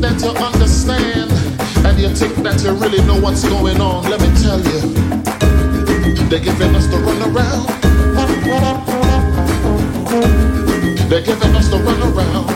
that 0.00 0.20
you 0.22 0.30
understand 0.30 1.30
and 1.84 1.98
you 1.98 2.08
think 2.14 2.34
that 2.36 2.62
you 2.62 2.72
really 2.74 3.02
know 3.04 3.20
what's 3.20 3.42
going 3.48 3.80
on. 3.80 4.04
Let 4.04 4.20
me 4.20 4.28
tell 4.42 4.58
you, 4.58 4.80
they're 6.28 6.40
giving 6.40 6.74
us 6.74 6.86
the 6.86 6.98
runaround. 6.98 7.66
They're 11.08 11.22
giving 11.22 11.56
us 11.56 11.68
the 11.68 11.78
runaround. 11.78 12.46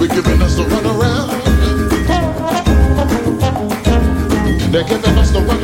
We're 0.00 0.08
giving 0.08 0.42
us 0.42 0.56
the 0.56 0.64
runaround. 0.64 1.30
They're 4.72 4.84
giving 4.84 5.18
us 5.18 5.30
the 5.30 5.40
runaround. 5.40 5.59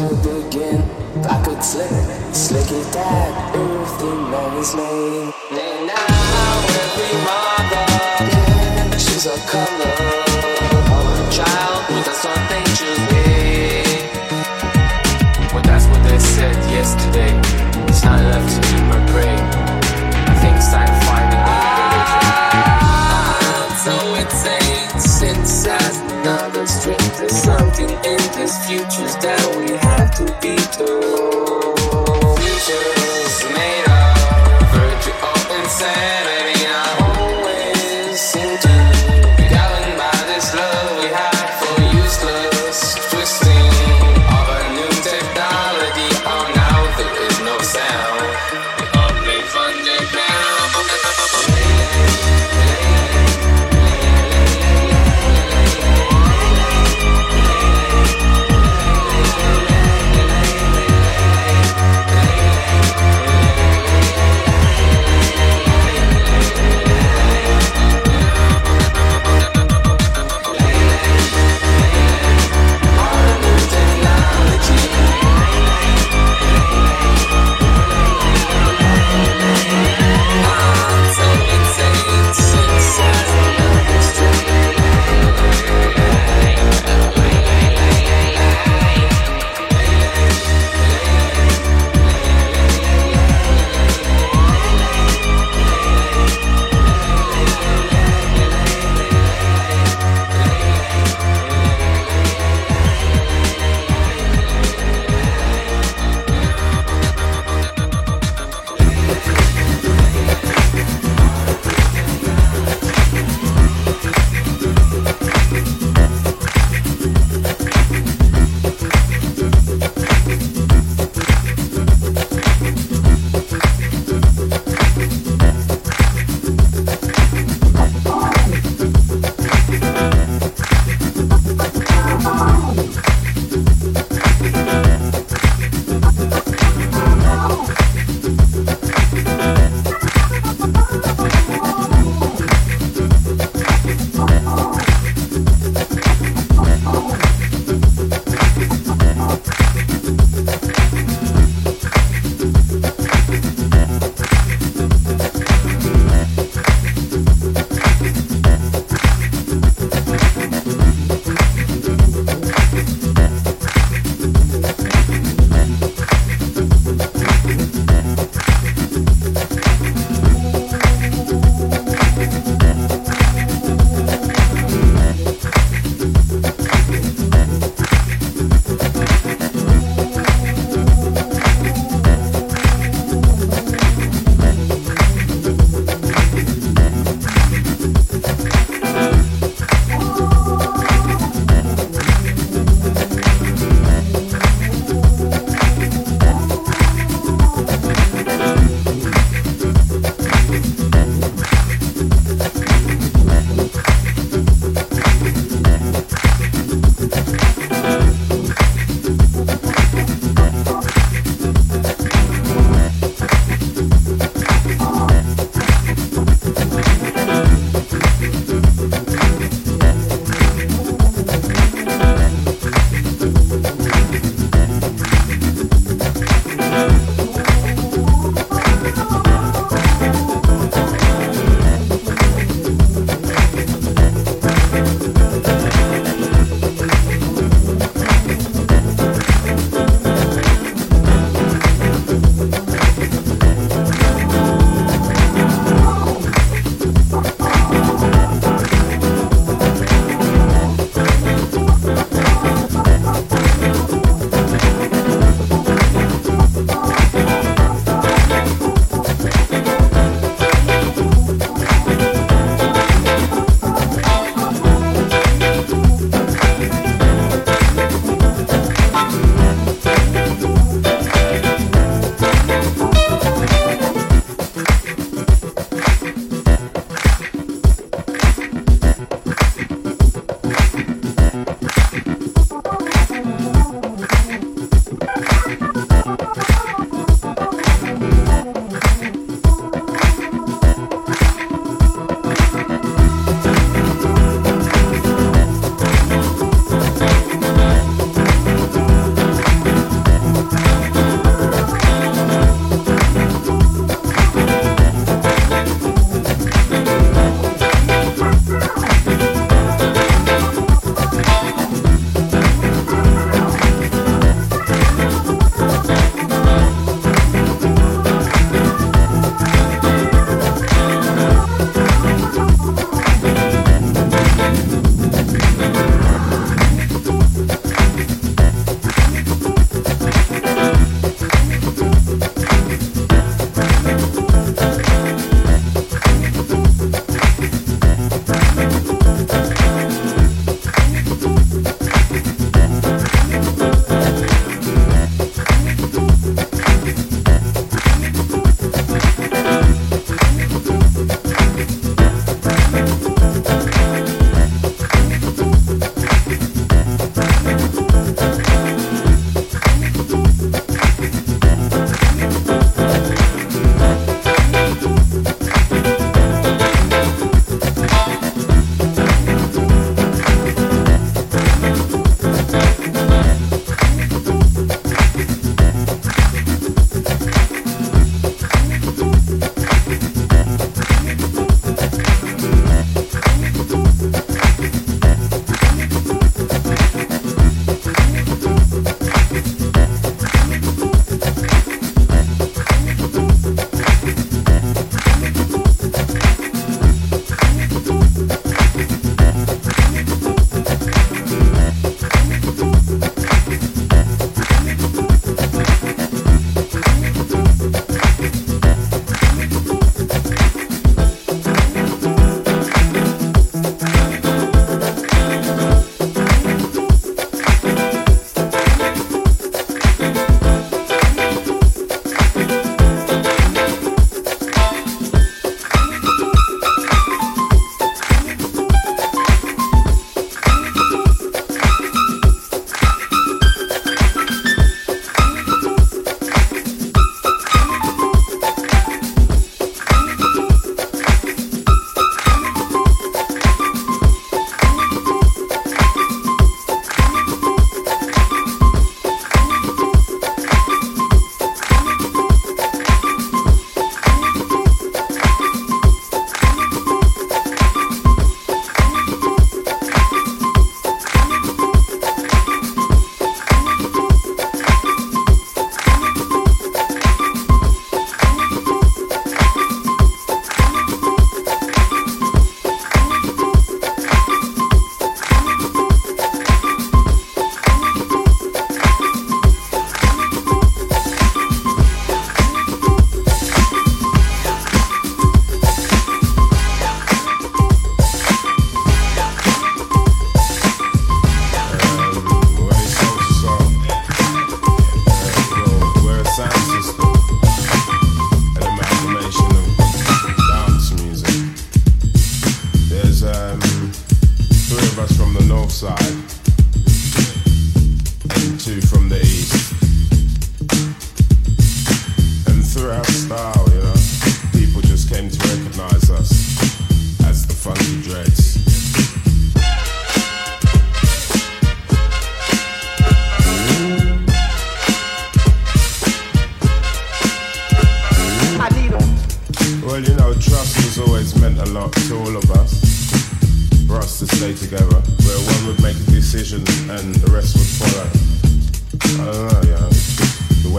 To 0.00 0.14
begin. 0.24 0.80
Backward 1.22 1.62
slick, 1.62 1.90
slick 2.32 2.70
it 2.70 2.92
dad, 2.92 3.54
everything 3.54 4.30
man 4.30 4.56
is 4.56 4.74
made. 4.74 5.32
And 5.50 5.86
now 5.92 6.54
every 6.80 7.14
mother, 7.28 7.86
she's 8.98 9.26
a 9.26 9.36
color. 9.52 9.92
Child 11.36 11.82
with 11.90 12.08
a 12.08 12.16
son 12.22 12.40
they 12.48 12.64
choose 12.78 13.02
me. 13.12 13.26
Well, 15.52 15.64
that's 15.68 15.86
what 15.90 16.02
they 16.08 16.18
said 16.18 16.56
yesterday. 16.70 17.32
It's 17.88 18.02
not 18.02 18.20
left 18.20 18.48
to 18.54 18.60
do 18.68 18.76
my 18.84 19.00
pray. 19.12 19.29
There's 27.20 27.42
something 27.42 27.90
in 27.90 28.20
these 28.34 28.56
futures 28.66 29.14
that 29.16 29.44
we 29.58 29.76
have 29.76 30.10
to 30.16 30.24
be 30.40 30.56
told. 30.72 32.38
Futures 32.38 33.44
made 33.52 33.84
of 33.92 34.72
virtual 34.72 35.60
insanity. 35.60 36.29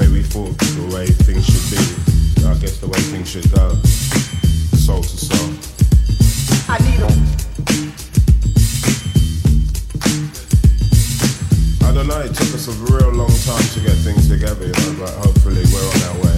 Way 0.01 0.07
we 0.11 0.23
thought, 0.23 0.57
the 0.57 0.95
way 0.95 1.05
things 1.05 1.45
should 1.45 1.67
be. 1.69 1.77
I 2.47 2.55
guess 2.55 2.77
the 2.77 2.87
way 2.87 2.99
things 3.13 3.29
should 3.29 3.49
go. 3.51 3.75
Soul 4.77 5.03
to 5.03 5.17
soul. 5.17 5.49
I 6.67 6.77
need 6.81 6.99
them. 6.99 7.17
I 11.83 11.93
don't 11.93 12.07
know, 12.07 12.21
it 12.21 12.33
took 12.33 12.53
us 12.55 12.67
a 12.67 12.71
real 12.93 13.11
long 13.11 13.35
time 13.45 13.67
to 13.73 13.79
get 13.81 13.97
things 14.01 14.27
together, 14.27 14.65
you 14.65 14.73
know, 14.73 14.95
but 14.99 15.13
hopefully 15.25 15.63
we're 15.71 15.89
on 15.89 16.01
our 16.09 16.23
way. 16.23 16.30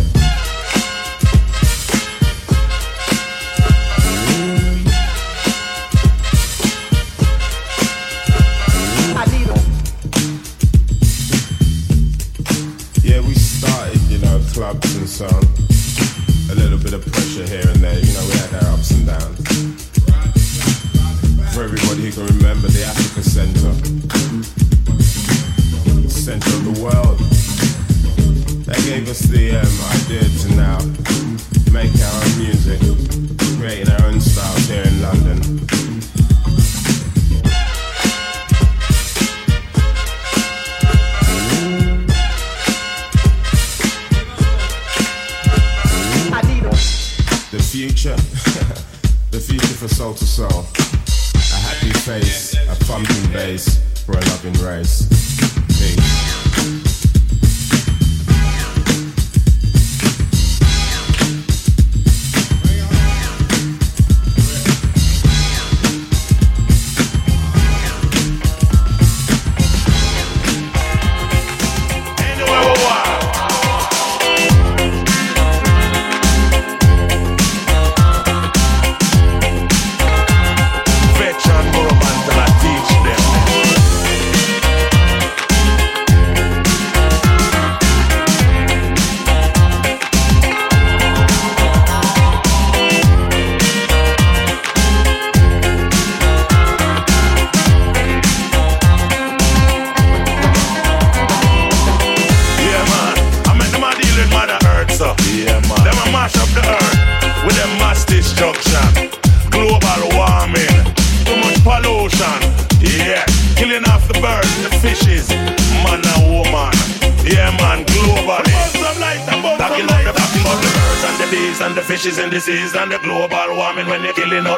She 122.34 122.50
mess 122.50 122.76
up 122.76 122.90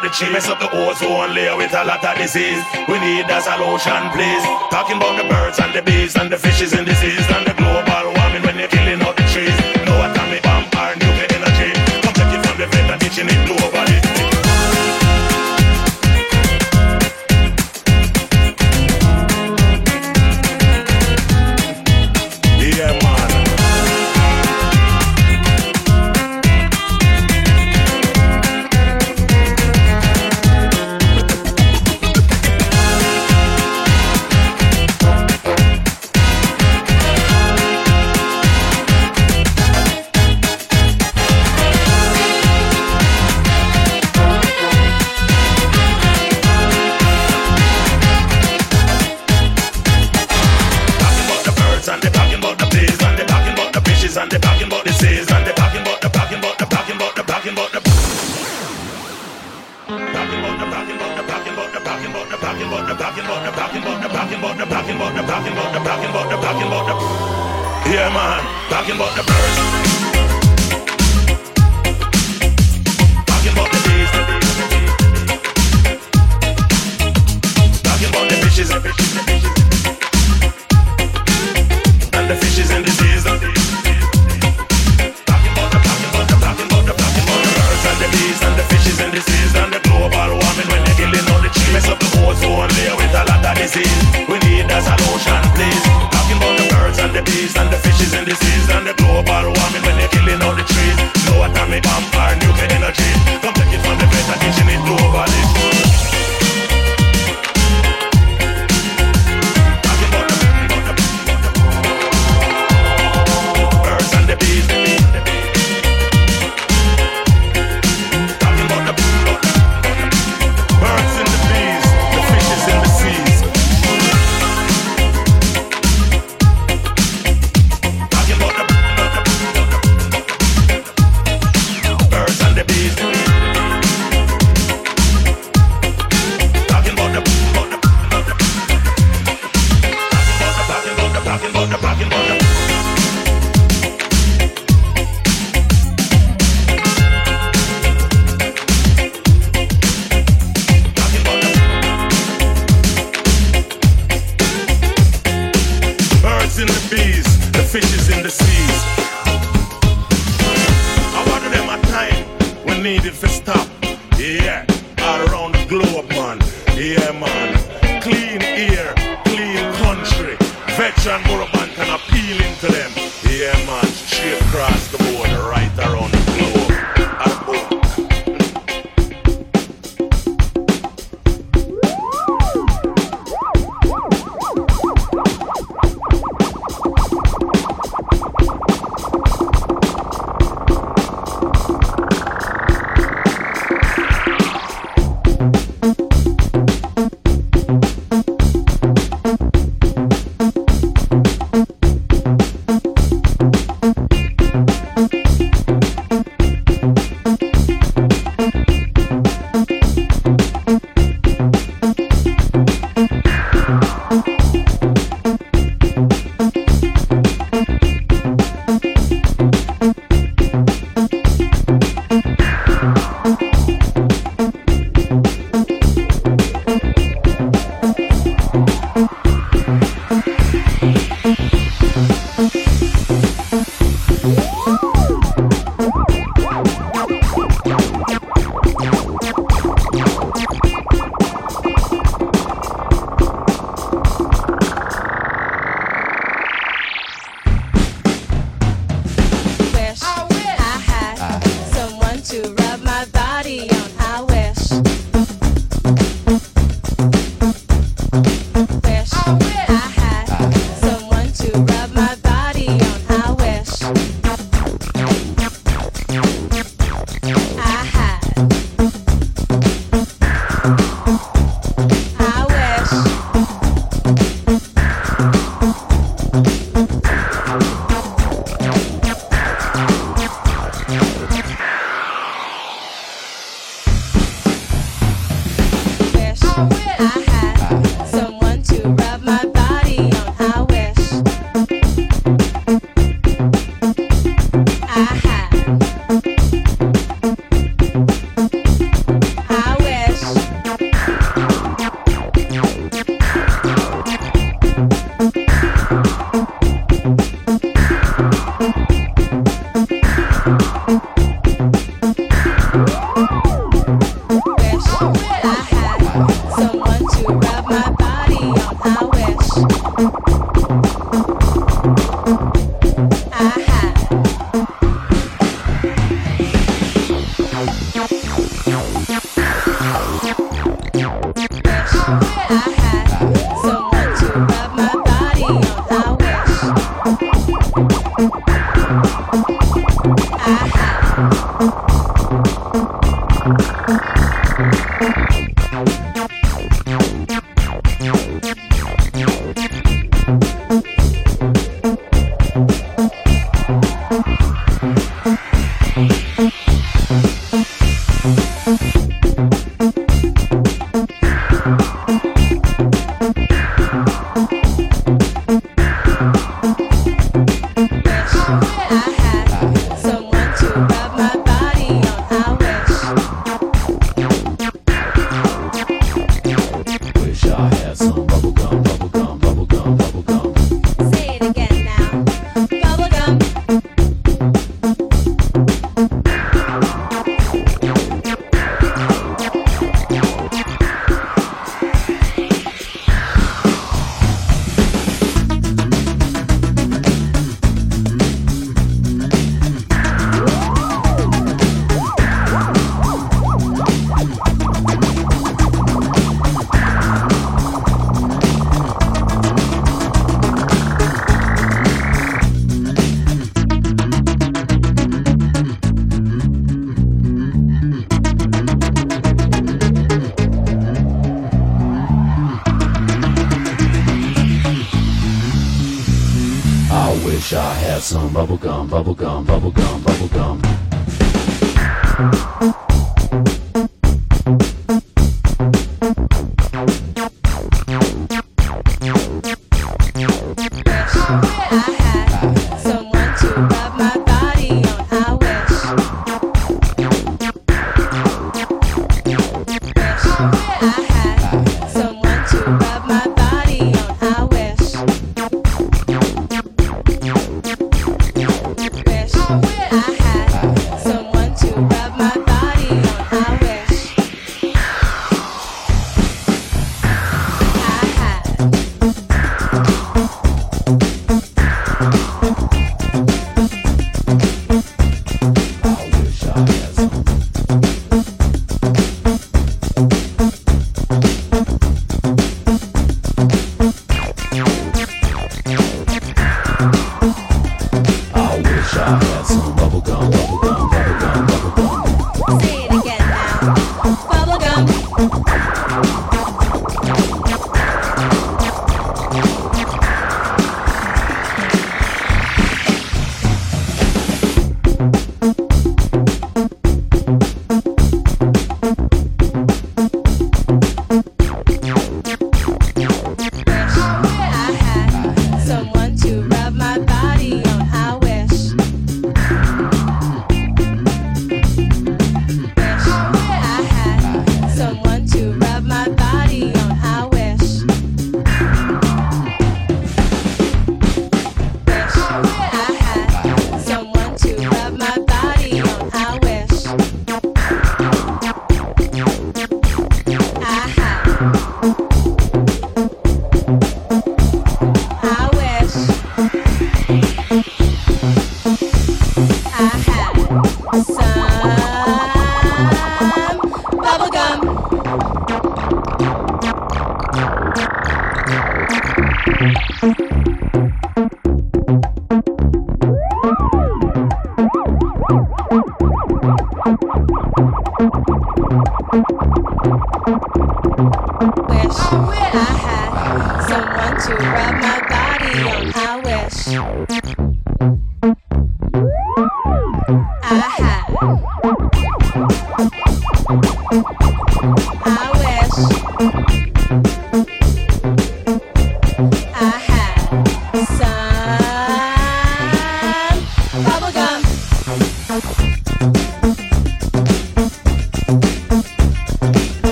the 0.00 0.08
chiefs 0.10 0.48
of 0.48 0.60
the 0.60 0.70
ozone 0.70 1.34
layer 1.34 1.56
with 1.56 1.74
a 1.74 1.84
lot 1.84 2.04
of 2.04 2.16
disease. 2.16 2.62
We 2.86 3.00
need 3.00 3.26
a 3.26 3.40
solution, 3.40 4.10
please. 4.14 4.44
Talking 4.70 4.96
about 4.98 5.20
the 5.20 5.28
birds 5.28 5.58
and 5.58 5.74
the 5.74 5.82
bees 5.82 6.14
and 6.14 6.30
the 6.30 6.38
fishes 6.38 6.72
in 6.72 6.84
the 6.84 6.94
seas 6.94 7.26
and 7.34 7.44
the 7.44 7.54
global 7.54 7.93